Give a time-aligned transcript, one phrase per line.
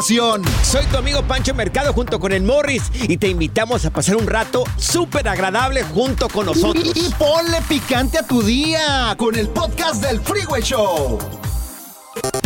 [0.00, 4.28] Soy tu amigo Pancho Mercado junto con el Morris y te invitamos a pasar un
[4.28, 6.92] rato súper agradable junto con nosotros.
[6.94, 11.18] Y, ponle picante a tu día con el podcast del Freeway Show.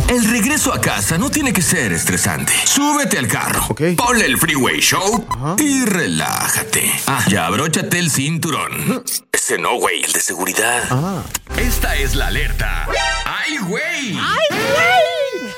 [0.09, 2.55] El regreso a casa no tiene que ser estresante.
[2.65, 5.27] Súbete al carro, ponle el Freeway Show
[5.59, 6.91] y relájate.
[7.06, 9.05] Ah, ya abróchate el cinturón.
[9.30, 11.25] Ese no, güey, el de seguridad.
[11.58, 12.89] Esta es la alerta.
[13.27, 14.19] ¡Ay, güey!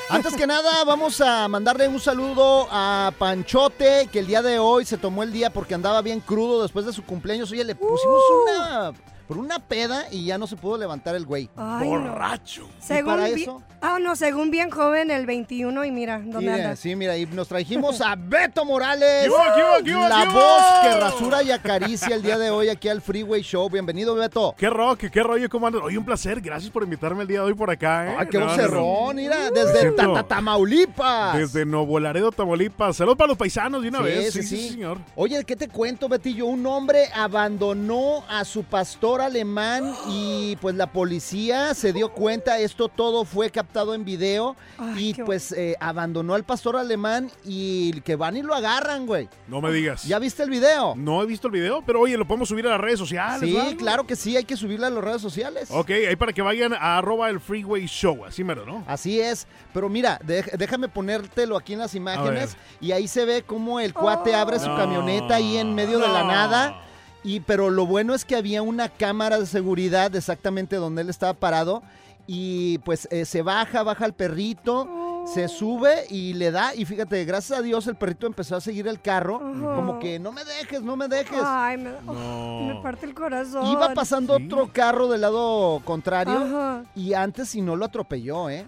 [0.09, 4.85] Antes que nada, vamos a mandarle un saludo a Panchote, que el día de hoy
[4.85, 7.51] se tomó el día porque andaba bien crudo después de su cumpleaños.
[7.51, 8.93] Oye, le pusimos una
[9.27, 11.49] por una peda y ya no se pudo levantar el güey.
[11.55, 11.99] Ay, no.
[12.01, 12.67] Borracho.
[12.79, 13.61] Según para eso?
[13.81, 16.79] Ah, no, según bien joven, el 21 y mira, ¿dónde Mira, andas?
[16.79, 20.25] sí, mira, y nos trajimos a Beto Morales, ¿Qué hubo, qué hubo, qué hubo, la
[20.25, 23.69] voz que rasura y acaricia el día de hoy aquí al Freeway Show.
[23.69, 24.55] Bienvenido, Beto.
[24.57, 25.05] ¿Qué rock?
[25.11, 25.47] ¿Qué rollo?
[25.49, 25.81] ¿Cómo andas?
[25.83, 26.41] Oye, un placer.
[26.41, 28.15] Gracias por invitarme el día de hoy por acá, ¿eh?
[28.19, 28.57] Ay, qué No, no, no.
[28.57, 29.91] vocerrón, mira, desde
[30.27, 31.37] Tamaulipas.
[31.37, 32.95] Desde Nuevo Laredo, Tamaulipas.
[32.97, 34.33] Saludos para los paisanos de una Sí, vez.
[34.33, 34.69] Sí, sí, sí.
[34.69, 34.97] señor.
[35.15, 36.45] Oye, ¿qué te cuento, Betillo?
[36.47, 42.87] Un hombre abandonó a su pastor alemán y pues la policía se dio cuenta, esto
[42.89, 48.15] todo fue captado en video Ay, y pues eh, abandonó al pastor alemán y que
[48.15, 49.29] van y lo agarran, güey.
[49.47, 50.03] No me digas.
[50.05, 50.93] ¿Ya viste el video?
[50.95, 53.49] No he visto el video, pero oye, lo podemos subir a las redes sociales.
[53.49, 55.69] Sí, claro que sí, hay que subirla a las redes sociales.
[55.71, 58.25] Ok, ahí para que vayan a arroba el freeway show.
[58.25, 58.83] Así mero, ¿no?
[58.87, 63.79] Así es, pero mira, déjame ponértelo aquí en las imágenes y ahí se ve cómo
[63.79, 64.77] el cuate abre su No.
[64.77, 66.27] camioneta ahí en medio de la No.
[66.27, 66.81] nada.
[67.25, 71.33] Y pero lo bueno es que había una cámara de seguridad exactamente donde él estaba
[71.33, 71.81] parado
[72.27, 74.87] y pues eh, se baja, baja el perrito,
[75.33, 78.87] se sube y le da y fíjate, gracias a Dios el perrito empezó a seguir
[78.87, 81.39] el carro, como que no me dejes, no me dejes.
[81.43, 82.75] Ay, me, oh, No.
[82.75, 83.65] me parte el corazón.
[83.67, 84.45] Iba pasando Sí.
[84.45, 86.83] otro carro del lado contrario Ajá.
[86.95, 88.65] y antes si no lo atropelló, ¿eh?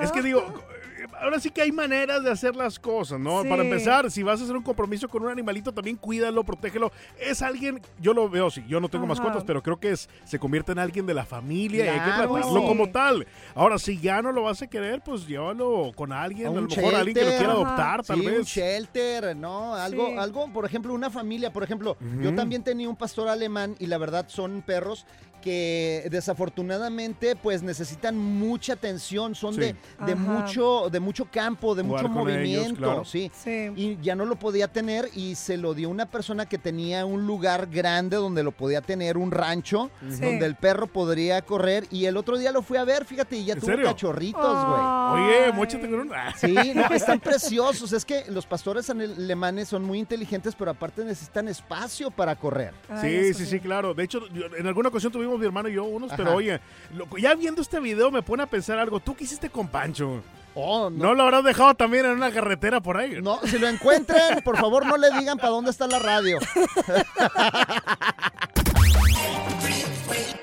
[0.00, 0.73] Es que digo, eh,
[1.20, 3.42] ahora sí que hay maneras de hacer las cosas, ¿no?
[3.42, 3.48] Sí.
[3.48, 6.92] Para empezar, si vas a hacer un compromiso con un animalito, también cuídalo, protégelo.
[7.18, 9.14] Es alguien, yo lo veo, sí, yo no tengo Ajá.
[9.14, 12.04] mascotas, pero creo que es, se convierte en alguien de la familia y hay que
[12.12, 12.32] Claro.
[12.32, 12.66] tratarlo Sí.
[12.66, 13.26] como tal.
[13.54, 16.94] Ahora, si ya no lo vas a querer, pues llévalo con alguien, A lo mejor
[16.94, 17.62] alguien que lo quiera Ajá.
[17.62, 18.46] adoptar, tal sí, un vez.
[18.46, 19.74] shelter, ¿no?
[19.74, 20.14] Algo, Sí.
[20.18, 23.98] algo, por ejemplo, una familia, por ejemplo, yo también tenía un pastor alemán y la
[23.98, 25.06] verdad son perros
[25.44, 29.74] que desafortunadamente pues necesitan mucha atención, son Sí.
[30.06, 33.04] de, mucho, de mucho campo, de Jugar mucho ellos, movimiento, claro.
[33.04, 33.30] sí.
[33.34, 33.70] Sí.
[33.76, 37.26] Y ya no lo podía tener y se lo dio una persona que tenía un
[37.26, 40.20] lugar grande donde lo podía tener, un rancho, Sí.
[40.22, 41.86] donde el perro podría correr.
[41.90, 43.86] Y el otro día lo fui a ver, fíjate, y ya ¿En tuvo serio?
[43.86, 44.80] cachorritos, güey.
[45.28, 46.12] Oye, mochate con un...
[46.14, 47.92] Ah, Sí, no, están preciosos.
[47.92, 52.72] Es que los pastores alemanes son muy inteligentes, pero aparte necesitan espacio para correr.
[52.88, 53.92] Ay, Sí, sí, sí, claro.
[53.94, 56.60] De hecho, yo- en alguna ocasión tuvimos mi hermano y yo unos, pero oye,
[56.94, 59.00] lo- ya viendo este video me pone a pensar algo.
[59.00, 60.22] ¿Tú qué hiciste con Pancho?
[60.56, 61.06] Oh, no.
[61.06, 63.20] ¿No lo habrás dejado también en una carretera por ahí?
[63.20, 66.38] No, si lo encuentren, por favor no le digan para dónde está la radio.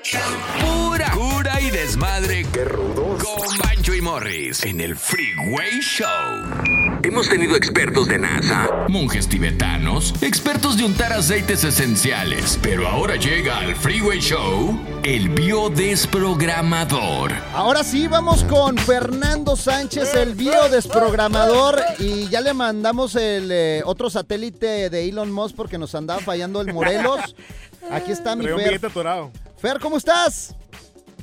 [0.02, 2.44] Pura cura y desmadre.
[2.52, 3.22] Qué rudos.
[3.22, 6.08] Con Bancho y Morris en el Freeway Show.
[7.04, 12.58] Hemos tenido expertos de NASA, monjes tibetanos, expertos de untar aceites esenciales.
[12.62, 17.30] Pero ahora llega al Freeway Show el biodesprogramador.
[17.54, 24.10] Ahora sí, vamos con Fernando Sánchez, el biodesprogramador, y ya le mandamos el eh, otro
[24.10, 27.36] satélite de Elon Musk porque nos andaba fallando el Morelos.
[27.88, 28.80] Aquí está mi Fer.
[29.62, 30.56] Fer, ¿cómo estás?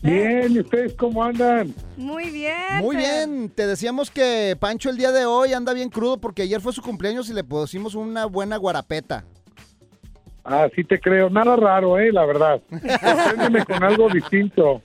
[0.02, 1.74] Bien, ¿y ustedes cómo andan?
[1.98, 2.78] Muy bien.
[2.80, 3.28] Muy Fer.
[3.28, 6.72] bien, te decíamos que Pancho el día de hoy anda bien crudo porque ayer fue
[6.72, 9.26] su cumpleaños y le pusimos una buena guarapeta.
[10.46, 11.30] Ah, sí te creo.
[11.30, 12.14] Nada raro, ¿eh?
[12.14, 12.62] La verdad.
[12.70, 14.82] Sorpréndeme con algo distinto.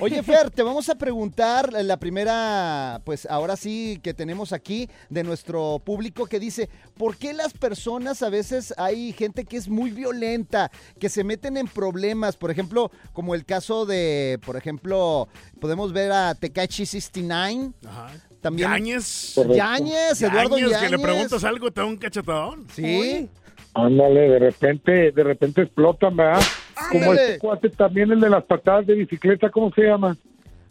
[0.00, 5.22] Oye, Fer, te vamos a preguntar la primera, pues ahora sí que tenemos aquí de
[5.22, 9.90] nuestro público que dice, ¿por qué las personas a veces hay gente que es muy
[9.90, 12.36] violenta, que se meten en problemas?
[12.36, 15.28] Por ejemplo, como el caso de, por ejemplo,
[15.60, 18.10] podemos ver a Tekashi 69, Ajá.
[18.40, 18.70] también...
[18.70, 19.34] Yañez.
[19.34, 22.66] Yáñez, Eduardo Yañez, que le preguntas algo te da un cachetadón.
[22.74, 23.28] Sí.
[23.74, 26.42] Ándale, de repente, de repente explotan, ¿verdad?
[26.90, 30.16] Como este cuate también, el de las patadas de bicicleta, ¿cómo se llama?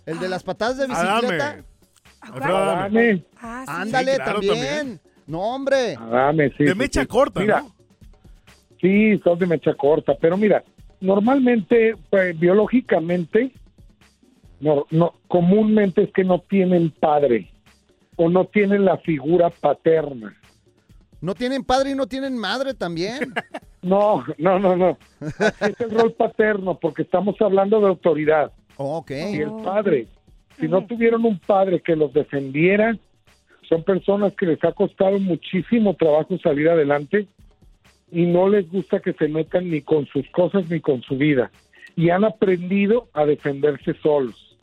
[0.05, 1.17] El de las patadas de bicicleta.
[1.17, 1.63] Adame.
[2.21, 2.79] Alfredo Adame.
[3.09, 3.23] Adame.
[3.41, 3.71] Ah, sí.
[3.73, 4.55] Ándale, Sí, claro, también.
[4.77, 4.99] también.
[5.27, 5.95] No, hombre.
[5.95, 6.63] Adame, sí.
[6.63, 7.07] De sí, mecha sí.
[7.07, 7.71] corta, Mira, ¿no?
[8.79, 10.63] Sí, son de mecha corta, pero mira,
[10.99, 13.51] normalmente, pues, biológicamente,
[14.59, 17.51] no, no, comúnmente es que no tienen padre
[18.15, 20.35] o no tienen la figura paterna.
[21.21, 23.33] No tienen padre y no tienen madre también.
[23.83, 24.95] No, no, no, no.
[25.39, 28.51] Así es el rol paterno, porque estamos hablando de autoridad.
[28.77, 29.09] ok.
[29.09, 30.05] Y el padre,
[30.59, 32.95] si no tuvieron un padre que los defendiera,
[33.67, 37.25] son personas que les ha costado muchísimo trabajo salir adelante
[38.11, 41.49] y no les gusta que se metan ni con sus cosas ni con su vida.
[41.95, 44.57] Y han aprendido a defenderse solos.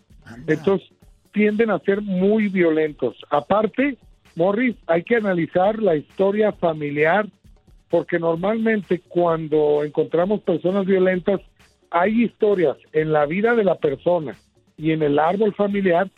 [0.46, 0.88] Entonces
[1.32, 3.16] tienden a ser muy violentos.
[3.30, 3.96] Aparte,
[4.38, 7.26] Morris, hay que analizar la historia familiar
[7.90, 11.40] porque normalmente cuando encontramos personas violentas
[11.90, 14.36] hay historias en la vida de la persona
[14.76, 16.08] y en el árbol familiar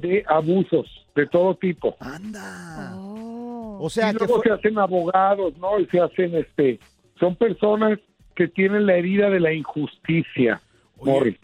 [0.00, 1.94] de abusos de todo tipo.
[2.00, 2.94] Anda.
[2.96, 3.78] Oh.
[3.82, 5.78] O sea, y que luego fue- se hacen abogados, ¿no?
[5.78, 6.80] Y se hacen, este,
[7.20, 7.98] son personas
[8.34, 10.62] que tienen la herida de la injusticia,
[10.96, 11.36] Oye, Morris.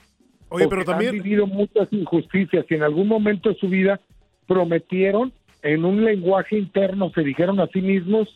[0.49, 1.17] Oye, pero también...
[1.17, 4.01] han vivido muchas injusticias y en algún momento de su vida
[4.47, 5.33] prometieron
[5.65, 8.29] en un lenguaje interno, se dijeron a sí mismos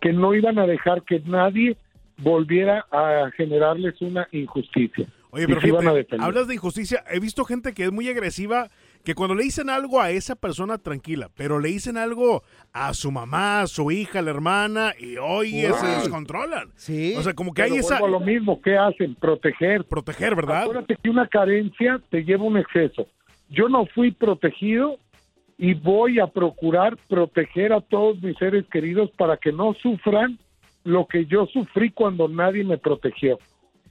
[0.00, 1.76] que no iban a dejar que nadie
[2.18, 5.06] volviera a generarles una injusticia.
[5.30, 6.26] Oye, pero se iban a fíjate, defender.
[6.26, 7.02] hablas de injusticia.
[7.10, 8.70] He visto gente que es muy agresiva,
[9.02, 13.10] que cuando le dicen algo a esa persona tranquila, pero le dicen algo a su
[13.10, 15.92] mamá, a su hija, a la hermana, y oye, se Uy.
[16.02, 16.68] descontrolan.
[16.76, 17.14] Sí.
[17.16, 17.98] O sea, como que Pero hay esa...
[18.06, 19.16] lo mismo, ¿qué hacen?
[19.16, 19.84] Proteger.
[19.86, 20.62] Proteger, ¿verdad?
[20.62, 23.08] Acuérdate que una carencia te lleva un exceso.
[23.48, 24.98] Yo no fui protegido
[25.58, 30.38] y voy a procurar proteger a todos mis seres queridos para que no sufran
[30.84, 33.38] lo que yo sufrí cuando nadie me protegió.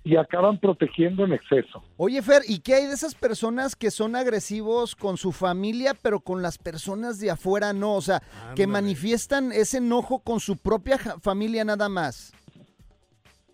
[0.05, 1.81] Y acaban protegiendo en exceso.
[1.95, 6.19] Oye, Fer, ¿y qué hay de esas personas que son agresivos con su familia, pero
[6.19, 7.95] con las personas de afuera no?
[7.95, 8.21] O sea,
[8.53, 12.33] que manifiestan ese enojo con su propia familia nada más.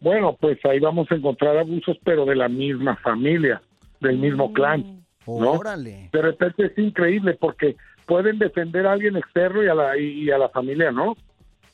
[0.01, 3.61] Bueno, pues ahí vamos a encontrar abusos, pero de la misma familia,
[3.99, 5.05] del mismo clan.
[5.27, 5.51] ¿no?
[5.51, 6.09] Órale.
[6.11, 7.75] De repente es increíble porque
[8.09, 11.15] pueden defender a alguien externo y a la, y, y a la familia no,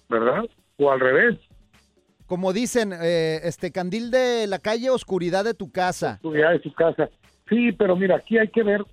[0.09, 0.43] ¿verdad?
[0.77, 1.39] O al revés.
[2.27, 6.17] Como dicen, eh, este candil de la calle, oscuridad de tu casa.
[6.17, 7.09] seguridad de su casa.
[7.47, 8.83] Sí, pero mira, aquí hay que ver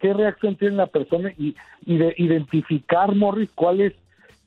[0.00, 1.54] qué reacción tiene la persona y,
[1.86, 3.92] y de identificar, Morris, cuál es,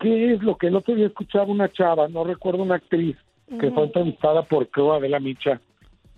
[0.02, 3.16] qué es lo que el otro día escuchaba una chava, no recuerdo una actriz,
[3.60, 5.62] que fue entrevistada por creo Adela Micha,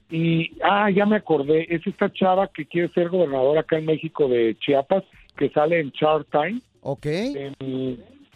[0.09, 4.27] y, ah, ya me acordé, es esta chava que quiere ser gobernadora acá en México
[4.27, 5.03] de Chiapas,
[5.37, 7.05] que sale en Shark Time, Ok.
[7.05, 7.55] en,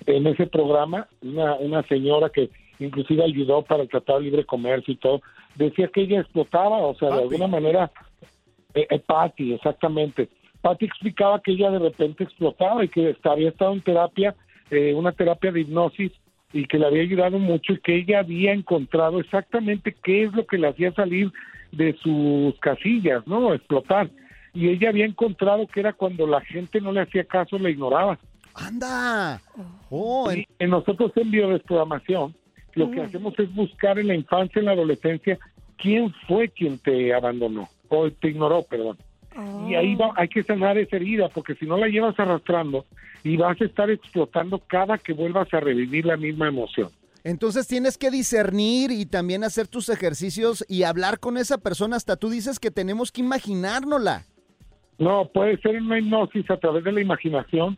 [0.05, 2.49] en ese programa, una, una señora que
[2.79, 5.21] inclusive ayudó para el Tratado de Libre Comercio y todo,
[5.55, 7.91] decía que ella explotaba, o sea, de alguna manera,
[8.73, 10.29] eh, eh, Patty, exactamente.
[10.61, 14.35] Patty explicaba que ella de repente explotaba y que había estado en terapia,
[14.69, 16.11] eh, una terapia de hipnosis,
[16.53, 20.45] y que le había ayudado mucho y que ella había encontrado exactamente qué es lo
[20.45, 21.31] que le hacía salir
[21.71, 23.53] de sus casillas, ¿no?
[23.53, 24.09] Explotar.
[24.57, 28.17] Y ella había encontrado que era cuando la gente no le hacía caso, le ignoraba.
[28.55, 29.39] Anda.
[29.91, 32.33] Oh, en- Sí, en nosotros en biodesprogramación
[32.73, 35.37] lo que hacemos es buscar en la infancia, en la adolescencia,
[35.77, 38.97] quién fue quien te abandonó o te ignoró, perdón.
[39.67, 42.85] Y ahí va, hay que sanar esa herida, porque si no la llevas arrastrando
[43.23, 46.89] y vas a estar explotando cada que vuelvas a revivir la misma emoción.
[47.23, 51.97] entonces tienes que discernir y también hacer tus ejercicios y hablar con esa persona.
[51.97, 54.23] Hasta tú dices que tenemos que imaginárnosla.
[54.99, 57.77] No, puede ser una hipnosis a través de la imaginación,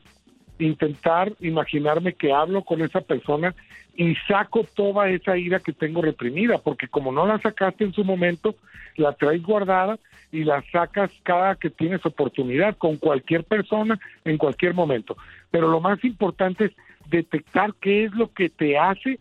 [0.57, 3.55] intentar imaginarme que hablo con esa persona
[3.95, 8.03] y saco toda esa ira que tengo reprimida, porque como no la sacaste en su
[8.03, 8.55] momento,
[8.95, 9.99] la traes guardada
[10.31, 15.17] y la sacas cada que tienes oportunidad con cualquier persona en cualquier momento.
[15.51, 16.71] Pero lo más importante es
[17.09, 19.19] detectar qué es lo que te hace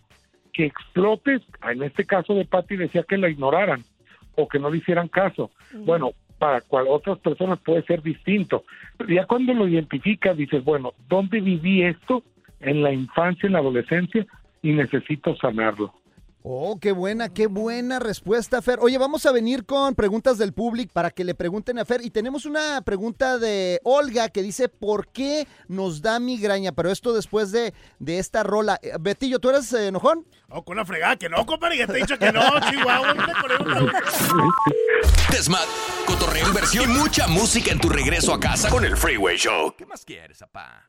[0.53, 1.43] que explotes.
[1.69, 3.83] En este caso de Patti decía que la ignoraran
[4.37, 5.51] o que no le hicieran caso.
[5.73, 8.65] Bueno, para cual otras personas puede ser distinto.
[8.97, 12.23] Pero ya cuando lo identificas, dices, bueno, ¿dónde viví esto?
[12.61, 14.27] En la infancia, en la adolescencia,
[14.63, 15.95] y necesito sanarlo.
[16.51, 18.79] Oh, qué buena, qué buena respuesta, Fer.
[18.81, 22.01] Oye, vamos a venir con preguntas del público para que le pregunten a Fer.
[22.03, 26.73] Y tenemos una pregunta de Olga que dice, ¿por qué nos da migraña?
[26.73, 28.81] Pero esto después de, de esta rola.
[28.81, 30.27] Eh, Betillo, ¿tú eres eh, enojón?
[30.49, 32.41] Oh, con la fregada, que no, compadre, ya te he dicho que no,
[32.71, 33.15] Chihuahua.
[35.31, 35.67] Desmad,
[36.07, 39.75] cotorreo, inversión y mucha música en tu regreso a casa con el Freeway Show.
[39.77, 40.89] ¿Qué más quieres, papá?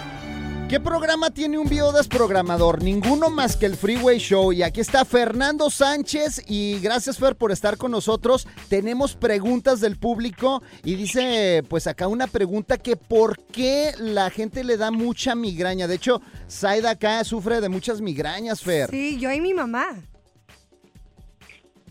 [0.71, 2.81] ¿Qué programa tiene un biodesprogramador?
[2.81, 4.53] Ninguno más que el Freeway Show.
[4.53, 6.45] Y aquí está Fernando Sánchez.
[6.49, 8.47] Y gracias, Fer, por estar con nosotros.
[8.69, 10.63] Tenemos preguntas del público.
[10.85, 15.87] Y dice, pues acá una pregunta que ¿por qué la gente le da mucha migraña?
[15.87, 18.89] De hecho, Saida acá sufre de muchas migrañas, Fer.
[18.91, 19.87] Sí, yo y mi mamá.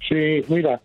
[0.08, 0.80] Sí, mira,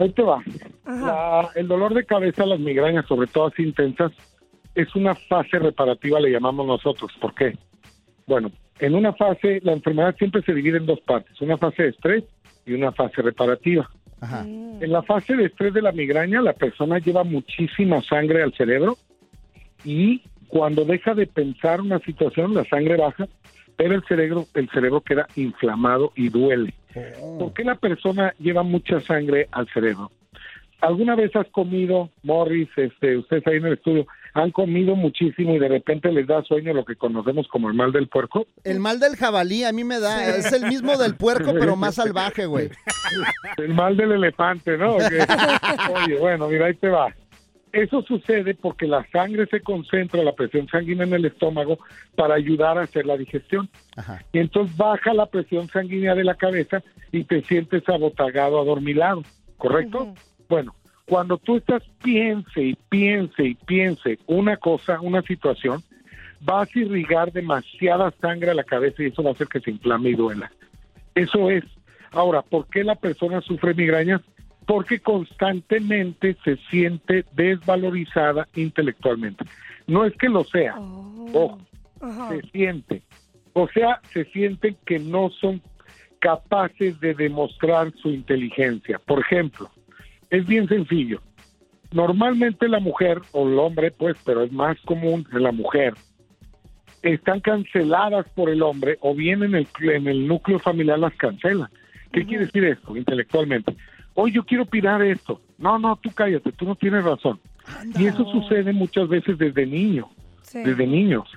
[0.00, 0.42] ahí te va.
[0.84, 4.10] La- el dolor de cabeza, las migrañas, sobre todo así intensas,
[4.76, 7.10] es una fase reparativa, le llamamos nosotros.
[7.20, 7.56] ¿Por qué?
[8.26, 11.88] Bueno, en una fase, la enfermedad siempre se divide en dos partes, una fase de
[11.88, 12.24] estrés
[12.66, 13.90] y una fase reparativa.
[14.20, 14.44] Ajá.
[14.44, 18.98] En la fase de estrés de la migraña, la persona lleva muchísima sangre al cerebro
[19.84, 23.26] y cuando deja de pensar una situación, la sangre baja,
[23.76, 26.74] pero el cerebro, el cerebro queda inflamado y duele.
[27.38, 30.10] ¿Por qué la persona lleva mucha sangre al cerebro?
[30.80, 34.06] ¿Alguna vez has comido, Morris, este, ustedes ahí en el estudio,
[34.36, 37.90] han comido muchísimo y de repente les da sueño lo que conocemos como el mal
[37.90, 38.46] del puerco?
[38.64, 40.36] El mal del jabalí a mí me da.
[40.36, 42.68] Es el mismo del puerco, pero más salvaje, güey.
[43.56, 44.96] El mal del elefante, ¿no?
[45.06, 45.12] Ok.
[45.94, 47.14] Oye, bueno, mira, ahí te va.
[47.72, 51.78] Eso sucede porque la sangre se concentra, la presión sanguínea en el estómago,
[52.14, 53.68] para ayudar a hacer la digestión.
[53.96, 54.22] Ajá.
[54.32, 59.22] Y entonces baja la presión sanguínea de la cabeza y te sientes abotagado, adormilado,
[59.56, 60.14] ¿correcto?
[60.48, 60.74] Bueno,
[61.06, 65.82] cuando tú estás piense y piense y piense una cosa, una situación,
[66.40, 69.70] vas a irrigar demasiada sangre a la cabeza y eso va a hacer que se
[69.70, 70.50] inflame y duela.
[71.14, 71.64] Eso es.
[72.10, 74.20] Ahora, ¿por qué la persona sufre migrañas?
[74.66, 79.44] Porque constantemente se siente desvalorizada intelectualmente.
[79.86, 81.58] No es que lo sea, ojo,
[82.00, 82.30] Ajá.
[82.30, 83.02] se siente.
[83.52, 85.62] O sea, se sienten que no son
[86.18, 88.98] capaces de demostrar su inteligencia.
[88.98, 89.70] Por ejemplo,
[90.30, 91.20] es bien sencillo.
[91.92, 95.94] Normalmente la mujer o el hombre, pues, pero es más común en la mujer,
[97.02, 101.68] están canceladas por el hombre o bien en el, en el núcleo familiar las cancelan.
[102.12, 103.76] ¿Qué quiere decir esto intelectualmente?
[104.14, 105.40] Hoy yo quiero opinar esto.
[105.58, 107.38] No, no, tú cállate, tú no tienes razón.
[107.98, 110.08] Y eso sucede muchas veces desde niño,
[110.42, 110.60] Sí.
[110.62, 111.28] desde niños.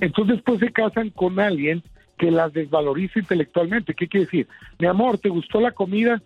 [0.00, 1.82] Entonces, pues se casan con alguien
[2.18, 3.94] que las desvaloriza intelectualmente.
[3.94, 4.48] ¿Qué quiere decir?
[4.78, 6.22] Mi amor, ¿te gustó la comida?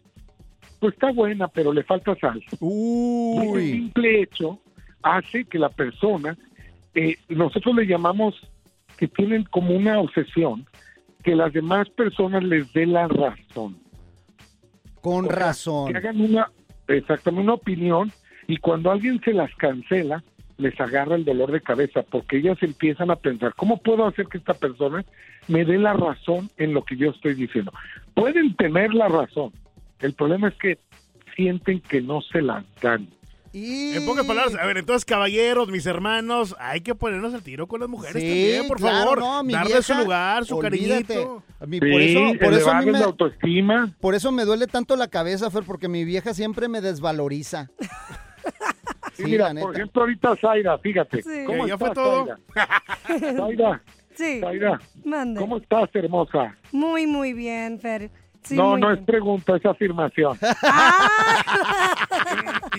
[0.80, 2.42] Pues está buena, pero le falta sal.
[2.60, 3.72] Uy.
[3.72, 4.60] simple hecho
[5.02, 6.36] hace que la persona,
[6.94, 8.34] eh, nosotros le llamamos
[8.96, 10.66] que tienen como una obsesión
[11.22, 13.78] que las demás personas les dé la razón.
[15.00, 15.92] Con O sea, razón.
[15.92, 16.50] Que hagan una,
[16.88, 18.12] exactamente una opinión
[18.46, 20.22] y cuando alguien se las cancela,
[20.58, 24.38] les agarra el dolor de cabeza porque ellas empiezan a pensar, ¿cómo puedo hacer que
[24.38, 25.04] esta persona
[25.46, 27.72] me dé la razón en lo que yo estoy diciendo?
[28.14, 29.52] Pueden tener la razón.
[30.00, 30.78] El problema es que
[31.36, 33.08] sienten que no se la dan.
[33.52, 33.94] Y...
[33.96, 37.80] En pocas palabras, a ver, entonces, caballeros, mis hermanos, hay que ponernos al tiro con
[37.80, 39.18] las mujeres Sí, también, por claro, favor.
[39.20, 41.04] no, mi Darle su lugar, su olvídate.
[41.14, 41.42] cariñito.
[41.58, 43.94] A mí, Sí, por eso, por eso a mí elevarles me, la autoestima.
[44.00, 47.68] por eso me duele tanto la cabeza, Fer, porque mi vieja siempre me desvaloriza.
[49.14, 51.22] Sí, Sí, mira, por ejemplo, ahorita Zaira, fíjate.
[51.22, 51.42] Sí.
[51.44, 52.26] ¿Cómo Ya estás, fue todo.
[53.04, 53.36] Zaira?
[53.36, 53.82] Zaira,
[54.14, 54.38] Sí.
[54.40, 55.40] Zaira, Mande.
[55.40, 56.56] ¿cómo estás, hermosa?
[56.70, 58.12] Muy, muy bien, Fer.
[58.44, 60.38] Sí, no, no es pregunta, es afirmación.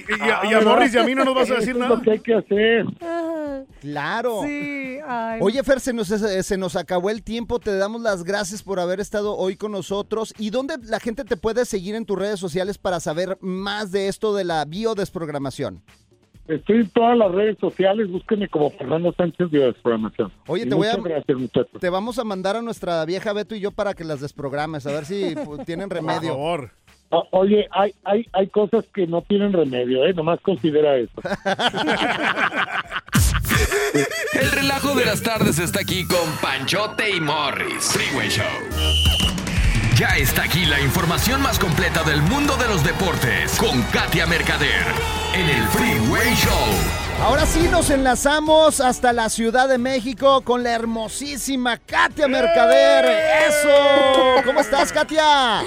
[0.07, 1.77] Y, y a, y a Morris y a mí no nos vas a decir es
[1.77, 1.95] nada.
[1.95, 2.85] lo que hay que hacer.
[3.01, 4.41] Ah, Claro.
[4.43, 5.39] Sí, ay.
[5.41, 7.59] Oye, Fer, se nos, se nos acabó el tiempo.
[7.59, 10.33] Te damos las gracias por haber estado hoy con nosotros.
[10.37, 14.07] ¿Y dónde la gente te puede seguir en tus redes sociales para saber más de
[14.07, 15.83] esto de la biodesprogramación?
[16.49, 20.31] Estoy en todas las redes sociales, búsquenme como Fernando Sánchez Biodesprogramación.
[20.47, 21.79] Oye, Y te voy a- gracias, muchachos.
[21.79, 24.91] Te vamos a mandar a nuestra vieja Beto y yo para que las desprogrames, a
[24.91, 26.29] ver si pues, tienen Por remedio.
[26.33, 26.71] favor.
[27.11, 30.13] O- oye, hay, hay, hay cosas que no tienen remedio, ¿eh?
[30.13, 31.21] Nomás considera eso.
[34.33, 37.91] El relajo de las tardes está aquí con Panchote y Morris.
[37.91, 38.45] Freeway Show.
[39.99, 44.85] Ya está aquí la información más completa del mundo de los deportes con Katia Mercader
[45.33, 47.21] en el Freeway Show.
[47.21, 53.07] Ahora sí nos enlazamos hasta la Ciudad de México con la hermosísima Katia Mercader.
[53.49, 54.45] ¡Eso!
[54.45, 55.65] ¿Cómo estás, Katia?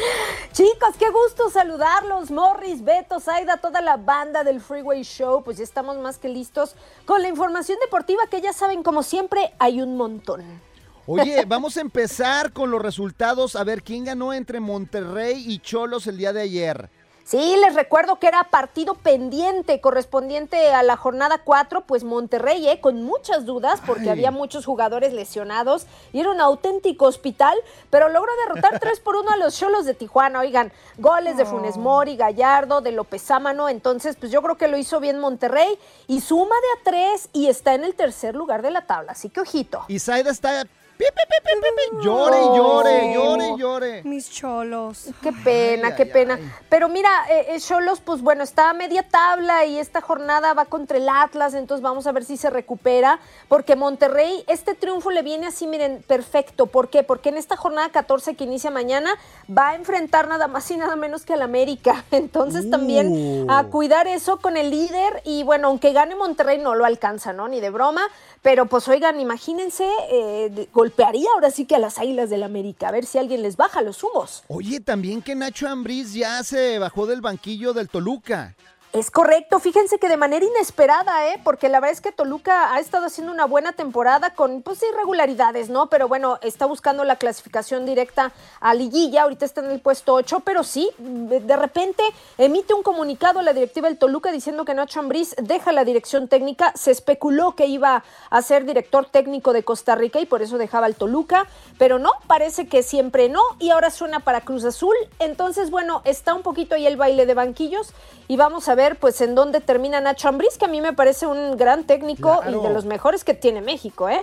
[0.52, 2.30] Chicos, qué gusto saludarlos.
[2.30, 5.44] Morris, Beto, Zaida, toda la banda del Freeway Show.
[5.44, 6.74] Pues ya estamos más que listos
[7.04, 10.71] con la información deportiva que ya saben, como siempre, hay un montón.
[11.06, 13.56] Oye, vamos a empezar con los resultados.
[13.56, 16.90] A ver, ¿quién ganó entre Monterrey y Cholos el día de ayer?
[17.24, 22.80] Sí, les recuerdo que era partido pendiente correspondiente a la jornada 4, pues Monterrey, eh,
[22.80, 24.10] con muchas dudas, porque Ay.
[24.10, 27.56] había muchos jugadores lesionados y era un auténtico hospital,
[27.90, 30.40] pero logró derrotar 3 por 1 a los Cholos de Tijuana.
[30.40, 34.76] Oigan, goles de Funes Mori, Gallardo, de López Ámano, entonces, pues yo creo que lo
[34.76, 35.78] hizo bien Monterrey
[36.08, 39.30] y suma de a 3 y está en el tercer lugar de la tabla, así
[39.30, 39.84] que ojito.
[39.88, 40.64] Y Zaida está...
[41.02, 44.02] pi, pi, pi, pi, pi, pi, Llore y llore, llore y llore.
[44.04, 45.06] Mis cholos.
[45.22, 46.34] Qué pena, Ay, qué ay, pena.
[46.34, 46.52] ay.
[46.68, 50.66] Pero mira, eh, eh, Cholos, pues bueno, está a media tabla y esta jornada va
[50.66, 53.18] contra el Atlas, entonces vamos a ver si se recupera,
[53.48, 56.66] porque Monterrey, este triunfo le viene así, miren, perfecto.
[56.66, 57.02] ¿Por qué?
[57.02, 59.10] Porque en esta jornada 14 que inicia mañana
[59.50, 62.04] va a enfrentar nada más y nada menos que al América.
[62.10, 66.84] Entonces también a cuidar eso con el líder y bueno, aunque gane Monterrey no lo
[66.84, 67.48] alcanza, ¿no?
[67.48, 68.02] Ni de broma,
[68.42, 72.92] pero pues oigan, imagínense, eh, golpearía ahora sí que a las Águilas del América, a
[72.92, 74.44] ver si alguien les baja los humos.
[74.48, 78.54] Oye, también que Nacho Ambriz ya se bajó del banquillo del Toluca.
[78.92, 81.40] Es correcto, fíjense que de manera inesperada, ¿eh?
[81.42, 85.70] porque la verdad es que Toluca ha estado haciendo una buena temporada con pues irregularidades,
[85.70, 85.86] ¿no?
[85.86, 90.40] Pero bueno, está buscando la clasificación directa a liguilla, ahorita está en el puesto 8,
[90.40, 92.02] pero sí, de repente
[92.36, 96.28] emite un comunicado a la directiva del Toluca diciendo que Nacho Ambriz deja la dirección
[96.28, 100.58] técnica, se especuló que iba a ser director técnico de Costa Rica y por eso
[100.58, 101.46] dejaba el Toluca,
[101.78, 106.34] pero no, parece que siempre no, y ahora suena para Cruz Azul, entonces bueno, está
[106.34, 107.94] un poquito ahí el baile de banquillos
[108.32, 111.26] y vamos a ver pues en dónde termina Nacho Ambriz, que a mí me parece
[111.26, 112.60] un gran técnico Claro.
[112.60, 114.22] y de los mejores que tiene México, ¿eh?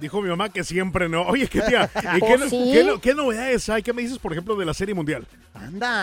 [0.00, 1.26] Dijo mi mamá que siempre no.
[1.28, 1.90] Oye, ¿qué, tía?
[1.94, 2.70] ¿Y ¿Oh, qué, no- sí?
[2.72, 3.82] qué no- qué novedades hay?
[3.82, 5.26] ¿Qué me dices, por ejemplo, de la Serie Mundial?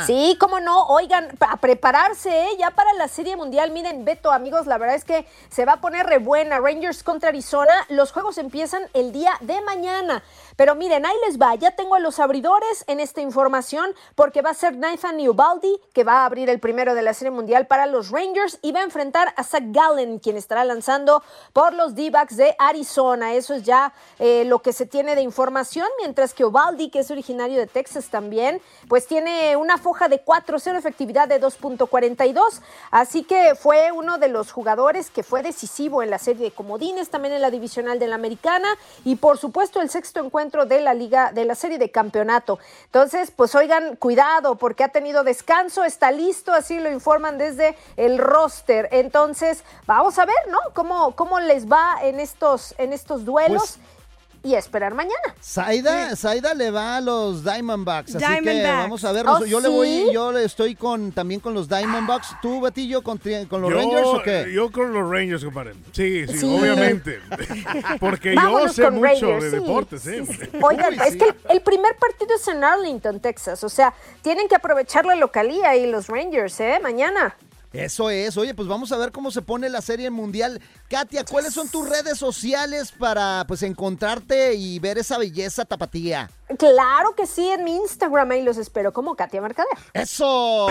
[0.05, 0.85] Sí, cómo no.
[0.87, 2.57] Oigan, a prepararse ¿eh?
[2.57, 3.71] ya para la Serie Mundial.
[3.71, 6.59] Miren, Beto, amigos, la verdad es que se va a poner re buena.
[6.59, 7.73] Rangers contra Arizona.
[7.89, 10.23] Los juegos empiezan el día de mañana.
[10.55, 11.55] Pero miren, ahí les va.
[11.55, 16.03] Ya tengo a los abridores en esta información porque va a ser Nathan Ubaldi, que
[16.03, 18.83] va a abrir el primero de la Serie Mundial para los Rangers y va a
[18.83, 21.23] enfrentar a Zach Gallen, quien estará lanzando
[21.53, 23.33] por los D-backs de Arizona.
[23.35, 27.11] Eso es ya eh, lo que se tiene de información, mientras que Ubaldi, que es
[27.11, 32.61] originario de Texas también, pues tiene una foja de 4-0, efectividad de 2.42.
[32.91, 37.09] Así que fue uno de los jugadores que fue decisivo en la serie de comodines,
[37.09, 38.67] también en la divisional de la americana
[39.05, 42.59] y por supuesto el sexto encuentro de la liga, de la serie de campeonato.
[42.85, 48.17] Entonces, pues oigan, cuidado, porque ha tenido descanso, está listo, así lo informan desde el
[48.17, 48.89] roster.
[48.91, 50.59] Entonces, vamos a ver, ¿no?
[50.73, 53.77] Cómo, cómo les va en estos, en estos duelos.
[53.77, 53.98] Pues-
[54.43, 55.35] y esperar mañana.
[55.43, 58.77] Zaida, Zaida le va a los Diamondbacks, así que Diamondbacks.
[58.77, 59.25] vamos a ver.
[59.27, 62.35] ¿Oh, yo le voy, yo le estoy con también con los Diamondbacks.
[62.41, 64.51] ¿Tú, Batillo, con, los yo, Rangers o qué?
[64.53, 65.73] Yo con los Rangers, compadre.
[65.91, 66.45] Sí, sí, Sí.
[66.59, 67.19] obviamente.
[67.99, 69.55] Porque Vámonos yo sé mucho Rangers, de sí.
[69.57, 70.23] deportes, ¿eh?
[70.61, 71.17] Oigan, Uy, es sí.
[71.19, 73.63] que el, el primer partido es en Arlington, Texas.
[73.63, 76.79] O sea, tienen que aprovechar la localía y los Rangers, ¿eh?
[76.81, 77.35] Mañana.
[77.71, 78.35] Eso es.
[78.37, 80.59] Oye, pues vamos a ver cómo se pone la serie mundial.
[80.89, 86.31] Katia, ¿cuáles son tus redes sociales para pues encontrarte y ver esa belleza tapatía?
[86.57, 89.77] Claro que sí, en mi Instagram ahí los espero como Katia Mercader.
[89.93, 90.67] ¡Eso!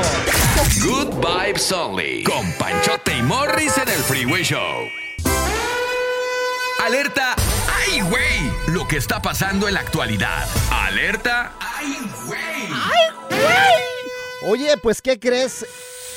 [0.82, 2.24] Good Vibes Only.
[2.24, 4.88] Con Panchote y Morris en el Freeway Show.
[6.84, 7.36] Alerta.
[7.86, 8.50] ¡Ay, güey!
[8.68, 10.48] Lo que está pasando en la actualidad.
[10.70, 11.52] Alerta.
[11.60, 13.97] ¡Ay, güey!
[14.46, 15.66] Oye, pues, ¿qué crees?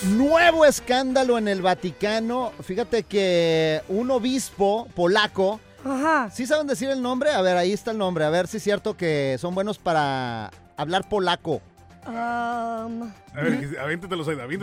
[0.03, 2.51] Nuevo escándalo en el Vaticano.
[2.63, 5.59] Fíjate que un obispo polaco.
[5.83, 6.29] Ajá.
[6.31, 7.31] ¿Sí saben decir el nombre?
[7.31, 8.23] A ver, ahí está el nombre.
[8.23, 11.61] A ver si es cierto que son buenos para hablar polaco.
[12.05, 12.11] Um,
[13.33, 13.69] A ver.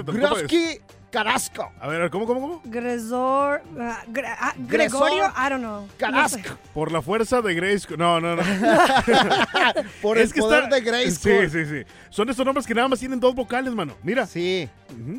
[0.05, 1.71] Groski Carasco.
[1.81, 2.61] A ver, ¿cómo, cómo, cómo?
[2.64, 3.62] Gresor.
[3.81, 5.81] ah, Gre- ah, Gresor Gregorio, I don't know.
[5.83, 5.97] No sé.
[6.42, 6.59] Carasco.
[6.75, 7.87] Por la fuerza de Grace.
[7.97, 8.42] No, no, no.
[10.03, 11.11] Por el Es que poder está- de Grace.
[11.12, 11.83] Sí, sí, sí.
[12.11, 13.94] Son estos nombres que nada más tienen dos vocales, mano.
[14.03, 14.27] Mira.
[14.27, 14.68] Sí.